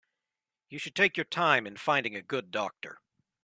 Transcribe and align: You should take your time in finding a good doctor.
You 0.69 0.79
should 0.79 0.95
take 0.95 1.15
your 1.15 1.25
time 1.25 1.67
in 1.67 1.77
finding 1.77 2.15
a 2.15 2.23
good 2.23 2.49
doctor. 2.49 2.97